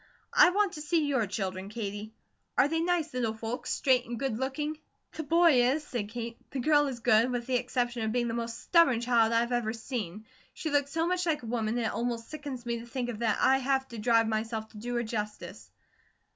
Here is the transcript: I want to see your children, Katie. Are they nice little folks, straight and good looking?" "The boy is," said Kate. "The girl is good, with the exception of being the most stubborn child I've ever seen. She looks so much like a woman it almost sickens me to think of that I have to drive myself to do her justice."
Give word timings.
I 0.33 0.49
want 0.49 0.73
to 0.73 0.81
see 0.81 1.05
your 1.05 1.27
children, 1.27 1.69
Katie. 1.69 2.11
Are 2.57 2.67
they 2.67 2.79
nice 2.79 3.13
little 3.13 3.35
folks, 3.35 3.71
straight 3.71 4.07
and 4.07 4.17
good 4.17 4.39
looking?" 4.39 4.79
"The 5.13 5.21
boy 5.21 5.61
is," 5.63 5.85
said 5.85 6.09
Kate. 6.09 6.37
"The 6.49 6.59
girl 6.59 6.87
is 6.87 7.01
good, 7.01 7.29
with 7.29 7.45
the 7.45 7.57
exception 7.57 8.01
of 8.01 8.11
being 8.11 8.27
the 8.27 8.33
most 8.33 8.59
stubborn 8.61 9.01
child 9.01 9.31
I've 9.31 9.51
ever 9.51 9.73
seen. 9.73 10.25
She 10.55 10.71
looks 10.71 10.91
so 10.91 11.05
much 11.05 11.27
like 11.27 11.43
a 11.43 11.45
woman 11.45 11.77
it 11.77 11.93
almost 11.93 12.31
sickens 12.31 12.65
me 12.65 12.79
to 12.79 12.87
think 12.87 13.09
of 13.09 13.19
that 13.19 13.37
I 13.41 13.59
have 13.59 13.87
to 13.89 13.99
drive 13.99 14.27
myself 14.27 14.69
to 14.69 14.77
do 14.77 14.95
her 14.95 15.03
justice." 15.03 15.69